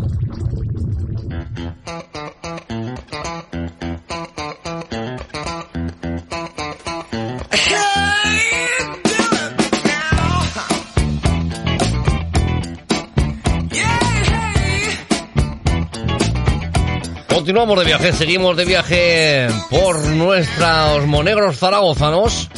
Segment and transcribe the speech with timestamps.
[17.26, 22.48] Continuamos de viaje, seguimos de viaje por nuestros monegros zaragozanos.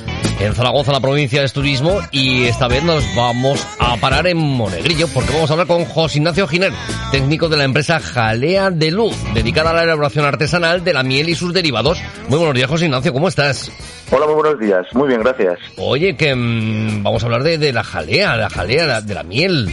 [0.45, 5.09] En Zaragoza, la provincia de turismo, y esta vez nos vamos a parar en Monegrillo,
[5.09, 6.71] porque vamos a hablar con José Ignacio Giner,
[7.11, 11.31] técnico de la empresa Jalea de Luz, dedicada a la elaboración artesanal de la miel
[11.31, 11.99] y sus derivados.
[12.29, 13.73] Muy buenos días, José Ignacio, ¿cómo estás?
[14.11, 14.85] Hola, muy buenos días.
[14.93, 15.59] Muy bien, gracias.
[15.79, 19.23] Oye, que mm, vamos a hablar de, de la jalea, la jalea, la- de la
[19.23, 19.67] miel.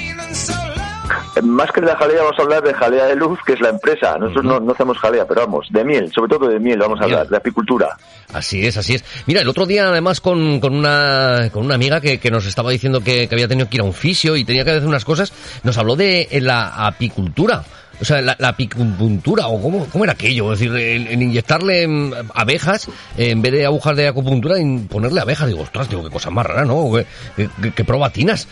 [1.43, 3.69] Más que de la jalea, vamos a hablar de jalea de luz, que es la
[3.69, 4.17] empresa.
[4.17, 7.05] Nosotros no, no hacemos jalea, pero vamos, de miel, sobre todo de miel, vamos a
[7.05, 7.13] Miel.
[7.15, 7.97] hablar, de apicultura.
[8.33, 9.05] Así es, así es.
[9.27, 12.69] Mira, el otro día además con, con una con una amiga que, que nos estaba
[12.71, 15.05] diciendo que, que había tenido que ir a un fisio y tenía que hacer unas
[15.05, 15.31] cosas,
[15.63, 17.63] nos habló de eh, la apicultura.
[18.01, 21.87] O sea, la, la apicultura, o cómo, cómo era aquello, es decir, en, en inyectarle
[21.87, 25.47] mm, abejas, eh, en vez de agujas de acupuntura, en ponerle abejas.
[25.47, 26.89] Digo, ostras, digo, qué cosa más rara, ¿no?
[27.37, 28.47] Qué- qué- qué probatinas.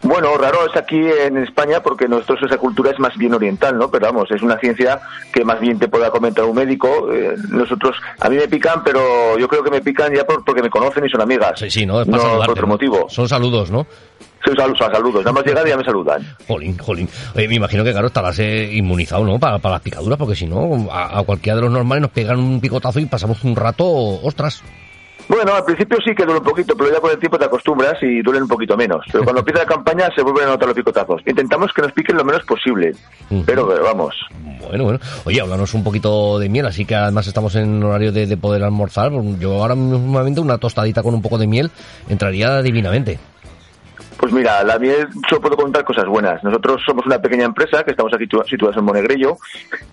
[0.00, 3.90] Bueno, raro es aquí en España porque nosotros esa cultura es más bien oriental, ¿no?
[3.90, 5.00] Pero vamos, es una ciencia
[5.32, 7.12] que más bien te pueda comentar un médico.
[7.12, 10.62] Eh, nosotros, a mí me pican, pero yo creo que me pican ya por- porque
[10.62, 11.58] me conocen y son amigas.
[11.58, 12.00] Sí, sí, ¿no?
[12.00, 12.72] Es para no saludarte, por otro ¿no?
[12.74, 13.06] motivo.
[13.10, 13.86] Son saludos, ¿no?
[14.44, 15.24] Sí, saludos, saludos.
[15.24, 16.24] Nada más llegar y ya me saludan.
[16.46, 17.08] Jolín, jolín.
[17.34, 19.38] Oye, me imagino que, claro, estarás eh, inmunizado, ¿no?
[19.40, 22.38] Para, para las picaduras, porque si no, a, a cualquiera de los normales nos pegan
[22.38, 24.62] un picotazo y pasamos un rato, ostras.
[25.28, 27.94] Bueno, al principio sí que duele un poquito, pero ya con el tiempo te acostumbras
[28.02, 29.04] y duelen un poquito menos.
[29.12, 31.20] Pero cuando empieza la campaña se vuelven a notar los picotazos.
[31.26, 32.94] Intentamos que nos piquen lo menos posible,
[33.44, 34.14] pero vamos.
[34.66, 34.98] Bueno, bueno.
[35.26, 38.62] Oye, háblanos un poquito de miel, así que además estamos en horario de, de poder
[38.64, 39.12] almorzar.
[39.38, 41.70] Yo ahora mismamente una tostadita con un poco de miel
[42.08, 43.18] entraría divinamente.
[44.16, 46.42] Pues mira, la miel solo puedo contar cosas buenas.
[46.42, 49.36] Nosotros somos una pequeña empresa que estamos aquí situa- situados en Monegrillo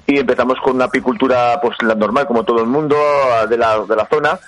[0.07, 2.95] y empezamos con una apicultura pues la normal como todo el mundo
[3.49, 4.39] de la, de la zona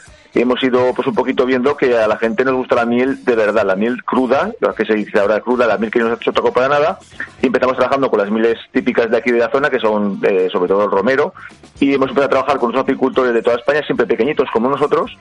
[0.41, 3.35] hemos ido pues un poquito viendo que a la gente nos gusta la miel de
[3.35, 6.31] verdad, la miel cruda, lo que se dice ahora cruda, la miel que no se
[6.31, 6.99] toca para nada
[7.41, 10.49] y empezamos trabajando con las mieles típicas de aquí de la zona que son eh,
[10.51, 11.33] sobre todo el romero
[11.79, 15.15] y hemos empezado a trabajar con unos apicultores de toda España, siempre pequeñitos como nosotros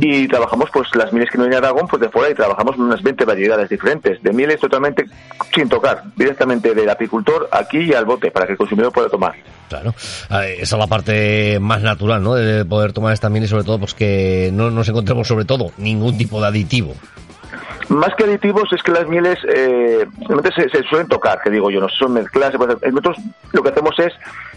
[0.00, 2.76] y trabajamos pues las mieles que no vienen de Aragón pues de fuera y trabajamos
[2.76, 5.06] unas 20 variedades diferentes de mieles totalmente
[5.54, 9.34] sin tocar, directamente del apicultor aquí y al bote para que el consumidor pueda tomar.
[9.68, 9.94] Claro.
[10.30, 12.34] Eh, Esa es la parte más natural, ¿no?
[12.34, 15.72] De poder tomar esta miel y sobre todo, pues que no nos encontremos sobre todo
[15.78, 16.94] ningún tipo de aditivo.
[17.88, 21.70] Más que aditivos es que las mieles eh, realmente se, se suelen tocar, que digo
[21.70, 22.54] yo, no son mezcladas.
[22.58, 23.16] Nosotros
[23.52, 24.12] lo que hacemos es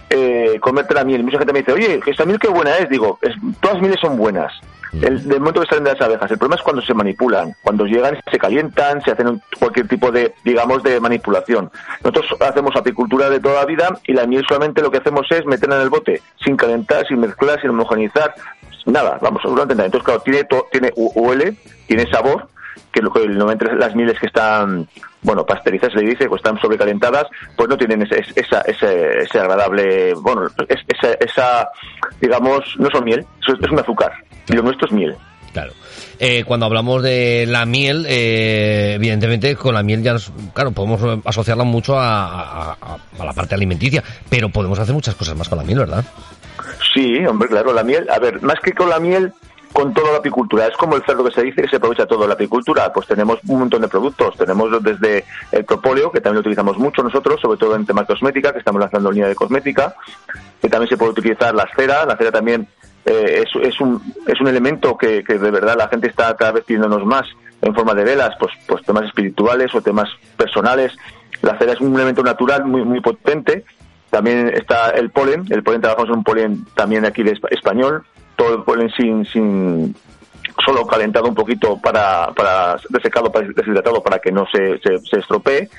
[0.10, 1.24] eh, comerte la miel.
[1.24, 2.90] Mucha gente me dice, oye, esta miel qué buena es.
[2.90, 4.52] Digo, es- todas las mieles son buenas.
[4.94, 6.32] El, del momento que salen de las abejas.
[6.32, 10.34] El problema es cuando se manipulan, cuando llegan, se calientan, se hacen cualquier tipo de,
[10.46, 11.70] digamos, de manipulación.
[12.02, 15.46] Nosotros hacemos apicultura de toda la vida y la miel solamente lo que hacemos es
[15.46, 18.36] meterla en el bote, sin calentar, sin mezclar, sin homogeneizar,
[18.86, 21.56] nada, vamos, durante Entonces, claro, tiene, to- tiene hu- huele,
[21.88, 22.48] tiene sabor,
[23.12, 24.88] que el 90 de las mieles que están,
[25.22, 27.26] bueno, pasteurizadas se le dice, pues están sobrecalentadas,
[27.56, 31.70] pues no tienen ese, esa, ese, ese agradable, bueno, es- esa, esa,
[32.22, 34.12] digamos, no son miel, es, un azúcar,
[34.48, 35.16] y lo nuestro es miel.
[35.54, 35.72] Claro.
[36.20, 41.02] Eh, cuando hablamos de la miel, eh, evidentemente con la miel ya, nos- claro, podemos
[41.26, 45.64] asociarla mucho a- a la parte alimenticia, pero podemos hacer muchas cosas más con la
[45.64, 46.04] miel, ¿verdad?
[46.94, 49.32] Sí, hombre, claro, la miel, a ver, más que con la miel,
[49.76, 50.68] con toda la apicultura.
[50.68, 52.94] Es como el cerdo que se dice que se aprovecha todo la apicultura.
[52.94, 54.38] Pues tenemos un montón de productos.
[54.38, 58.54] Tenemos desde el propóleo, que también lo utilizamos mucho nosotros, sobre todo en tema cosmética,
[58.54, 59.94] que estamos lanzando línea de cosmética.
[60.62, 62.06] Que también se puede utilizar la cera.
[62.06, 62.66] La cera también
[63.06, 66.64] eh, es, un, es un elemento que, que de verdad la gente está cada vez
[66.64, 67.26] pidiéndonos más
[67.62, 70.08] en forma de velas, pues, pues temas espirituales o temas
[70.38, 70.94] personales.
[71.42, 73.66] La cera es un elemento natural muy, muy potente.
[74.10, 75.46] También está el polen.
[75.50, 78.06] El polen trabajamos en un polen también aquí de espa- español.
[78.36, 79.96] Todo el polen sin, sin
[80.64, 85.70] solo calentado un poquito para, para desecado, para deshidratado para que no se, se, estropee.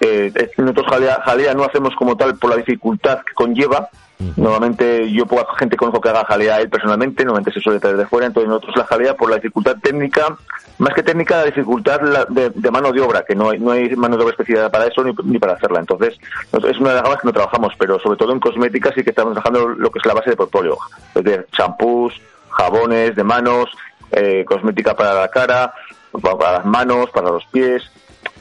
[0.00, 3.88] Eh, eh, nosotros jalea, jalea no hacemos como tal por la dificultad que conlleva,
[4.36, 8.06] Normalmente yo poca gente conozco que haga jalea él personalmente, normalmente se suele traer de
[8.06, 10.36] fuera, entonces nosotros la jalea por la dificultad técnica,
[10.78, 14.16] más que técnica, la dificultad de, mano de obra, que no hay, no hay mano
[14.16, 15.78] de obra especial para eso ni, para hacerla.
[15.78, 16.18] Entonces
[16.52, 19.10] es una de las gamas que no trabajamos, pero sobre todo en cosmética sí que
[19.10, 20.76] estamos trabajando lo que es la base de portfolio,
[21.14, 22.20] es decir, champús,
[22.50, 23.70] jabones de manos,
[24.10, 25.72] eh, cosmética para la cara,
[26.20, 27.84] para las manos, para los pies,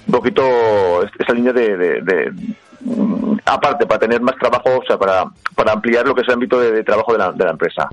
[0.07, 0.41] un poquito
[1.19, 2.66] esa línea de Mm,
[3.47, 6.59] aparte para tener más trabajo, o sea, para, para ampliar lo que es el ámbito
[6.59, 7.87] de, trabajo de la, de la, empresa.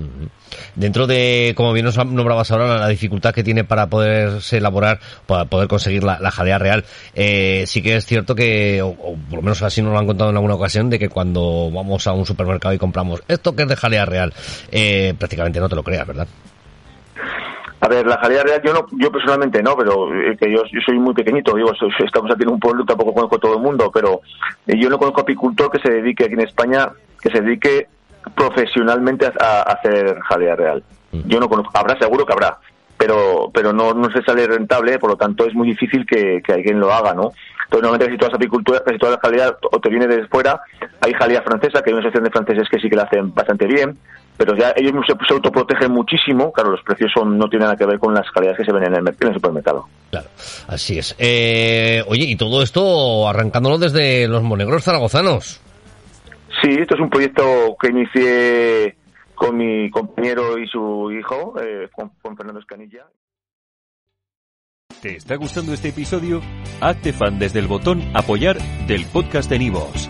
[0.75, 5.45] Dentro de, como bien nos nombrabas ahora, la dificultad que tiene para poderse elaborar, para
[5.45, 9.41] poder conseguir la, la jalea real, eh, sí que es cierto que, o, por lo
[9.41, 12.25] menos así nos lo han contado en alguna ocasión, de que cuando vamos a un
[12.25, 14.33] supermercado y compramos esto que es de jalea real,
[14.71, 16.27] eh, prácticamente no te lo creas, ¿verdad?
[17.85, 20.97] A ver, la jalea real, yo no, yo personalmente no, pero eh, que yo, soy
[20.97, 21.71] muy pequeñito, digo,
[22.03, 24.21] estamos aquí en un pueblo, tampoco conozco todo el mundo, pero
[24.65, 26.89] eh, yo no conozco apicultor que se dedique aquí en España,
[27.21, 27.87] que se dedique
[28.35, 30.83] profesionalmente a, hacer jalea real.
[31.11, 31.27] Mm.
[31.27, 32.57] Yo no conozco, habrá seguro que habrá,
[32.97, 36.79] pero pero no, no se sale rentable, por lo tanto es muy difícil que, alguien
[36.79, 37.33] lo haga, ¿no?
[37.65, 40.59] Entonces, normalmente casi todas las apiculturas, casi toda la jalea o te viene desde fuera.
[41.01, 43.67] Hay jalea francesa, que hay una sección de franceses que sí que la hacen bastante
[43.67, 43.95] bien,
[44.37, 46.51] pero ya ellos se, autoprotegen muchísimo.
[46.51, 48.83] Claro, los precios son, no tienen nada que ver con las calidades que se ven
[48.85, 49.87] en el, en el supermercado.
[50.11, 50.27] Claro,
[50.67, 51.15] así es.
[51.17, 55.61] Eh, oye, y todo esto arrancándolo desde los monegros zaragozanos.
[56.61, 58.95] Sí, esto es un proyecto que inicié
[59.35, 63.05] con mi compañero y su hijo, eh, Juan, Fernando Escanilla.
[65.01, 66.41] ¿Te está gustando este episodio?
[66.81, 70.09] Hazte fan desde el botón apoyar del podcast de Nivos.